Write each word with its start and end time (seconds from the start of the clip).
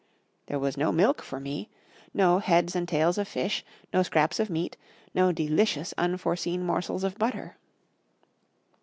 There 0.47 0.57
was 0.57 0.77
no 0.77 0.91
milk 0.91 1.21
for 1.21 1.39
me 1.39 1.69
no 2.11 2.39
heads 2.39 2.75
and 2.75 2.87
tails 2.89 3.19
of 3.19 3.27
fish 3.27 3.63
no 3.93 4.01
scraps 4.01 4.39
of 4.39 4.49
meat 4.49 4.75
no 5.13 5.31
delicious 5.31 5.93
unforeseen 5.95 6.65
morsels 6.65 7.03
of 7.03 7.19
butter. 7.19 7.57